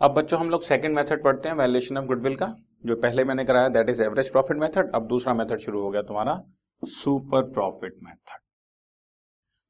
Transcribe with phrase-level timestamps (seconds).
[0.00, 2.46] अब बच्चों, हम लोग सेकंड मेथड पढ़ते हैं वैल्यूएशन ऑफ़ गुडविल का,
[2.86, 6.02] जो पहले मैंने कराया that is average profit method अब दूसरा मेथड शुरू हो गया
[6.02, 6.34] तुम्हारा
[6.82, 8.40] super profit method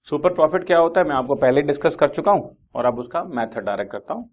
[0.06, 3.22] super profit क्या होता है, मैं आपको पहले डिस्कस कर चुका हूँ, और अब उसका
[3.26, 4.28] मेथड डायरेक्ट करता हूँ.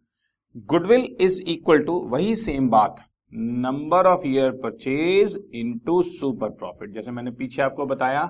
[0.66, 3.04] गुडविल इज़ इक्वल टू वही सेम बात
[3.34, 8.30] number of year purchase into super profit जैसे मैंने पीछे आपको बताया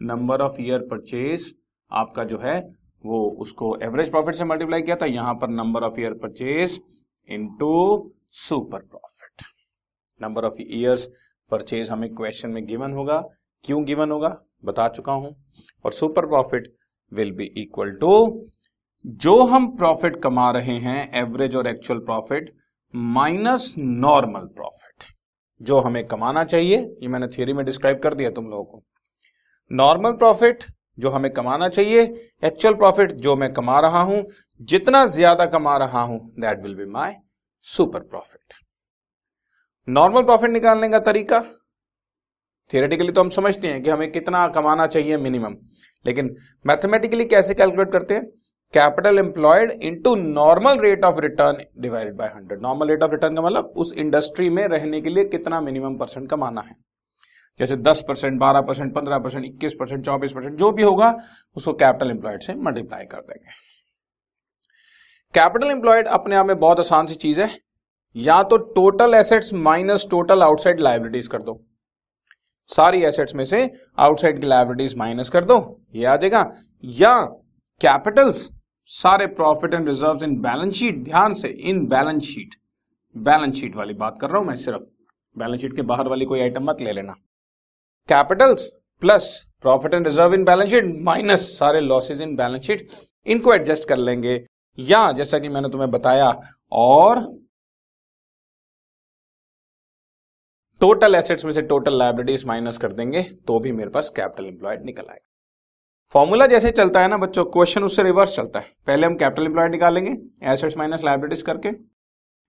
[0.00, 1.52] नंबर ऑफ़ ईयर परचेज
[1.90, 2.58] आपका जो है,
[3.04, 6.80] वो उसको एवरेज प्रॉफिट से मल्टीप्लाई किया था, यहाँ पर number of year purchase
[7.28, 9.42] into super profit
[10.20, 11.08] number of years
[11.50, 13.20] purchase हमें क्वेश्चन में गिवन होगा।
[13.64, 14.36] क्यों गिवन होगा?
[14.64, 15.34] बता चुका हूँ।
[15.84, 16.72] और super profit
[17.12, 18.46] will be equal to
[19.04, 22.52] जो हम प्रॉफिट कमा रहे हैं एवरेज और actual profit
[22.94, 25.04] minus normal profit
[25.60, 28.82] जो हमें कमाना चाहिए, ये मैंने थियरी में डिस्क्राइब कर दिया तुम लोगों को।
[29.70, 30.64] नॉर्मल प्रॉफिट
[30.98, 32.02] जो हमें कमाना चाहिए
[32.44, 34.24] एक्चुअल प्रॉफिट जो मैं कमा रहा हूँ,
[34.60, 37.16] जितना ज़्यादा कमा रहा हूँ that will be my
[37.66, 38.54] super profit
[39.88, 41.40] normal profit निकालने का तरीका?
[42.70, 45.56] थियोरेटिकली तो हम समझते हैं कि हमें कितना कमाना चाहिए मिनिमम
[46.04, 46.34] लेकिन
[46.64, 48.24] मैथमेटिकली कैसे कैलकुलेट करते हैं?
[48.74, 53.42] Capital employed into normal rate of return divided by hundred normal rate of return का
[53.42, 56.74] मतलब उस इंडस्ट्री में रहने के लिए कितना मिनिमम परसेंट कमाना है।
[57.58, 61.14] जैसे 10 परसेंट, बारह परसेंट, पंद्रह परसेंट, इक्कीस परसेंट, चौबीस परसेंट, जो भी होगा,
[61.56, 63.50] उसको कैपिटल एम्प्लॉयड से मल्टीप्लाई कर देंगे।
[65.34, 67.58] कैपिटल एम्प्लॉयड अपने आप में बहुत आसान सी चीज़ है।
[68.16, 71.64] या तो total assets minus total outside liabilities कर दो।
[72.66, 76.50] सारी एसेट्स में से आउटसाइड की लाइबिलिटीज माइनस कर दो। ये आ जाएगा।
[76.84, 77.20] या
[77.80, 78.48] कैपिटल्स
[78.86, 82.54] सारे profit and reserve in balance sheet ध्यान से in balance sheet
[83.16, 84.82] balance sheet वाली बात कर रहा हूँ मैं सिर्फ़।
[85.36, 87.14] बैलेंस शीट के बाहर वाली कोई आइटम मत ले लेना।
[88.08, 88.66] Capitals
[89.02, 89.28] plus
[89.62, 92.88] profit and reserve in balance sheet minus सारे लॉसेज इन बैलेंस शीट
[93.26, 94.34] इनको एडजस्ट कर लेंगे।
[94.78, 96.28] या जैसा कि मैंने तुम्हें बताया,
[96.72, 97.20] और
[100.80, 104.84] टोटल एसेट्स में से टोटल लाइबिलिटीज माइनस कर देंगे तो भी मेरे पास कैपिटल एम्प्लॉयड
[104.84, 105.26] निकल आएगा।
[106.14, 109.72] फॉर्मूला जैसे चलता है ना बच्चों क्वेश्चन उससे रिवर्स चलता है। पहले हम कैपिटल एम्प्लॉयड
[109.72, 110.10] निकालेंगे
[110.52, 111.72] एसेट्स माइनस लाइबिलिटीज करके,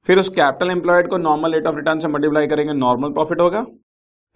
[0.08, 3.66] फिर उस कैपिटल एम्प्लॉयड को नॉर्मल रेट ऑफ़ रिटर्न से मल्टीप्लाई करेंगे नॉर्मल प्रॉफिट होगा।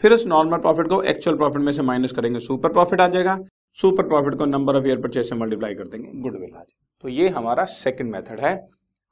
[0.02, 3.38] फिर उस नॉर्मल प्रॉफिट को एक्चुअल प्रॉफिट में से माइनस करेंगे सुपर प्रॉफिट आ जाएगा।
[3.78, 7.10] सुपर प्रॉफिट को नंबर ऑफ़ ईयर परचेज से मल्टीप्लाई कर देंगे गुडविल आ जाएगा। तो
[7.10, 8.56] ये हमारा सेकंड मेथड है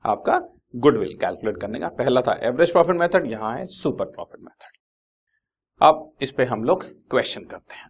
[0.06, 0.40] आपका
[0.76, 4.78] गुडविल कैलकुलेट करने का। पहला था एवरेज प्रॉफिट मेथड यहाँ है सुपर प्रॉफिट मेथड
[5.82, 7.90] अब इस पे हम लोग क्वेश्चन करते हैं।